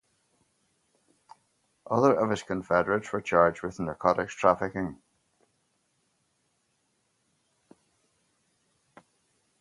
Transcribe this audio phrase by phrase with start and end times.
[1.85, 4.99] Other of his confederates were charged with narcotics trafficking.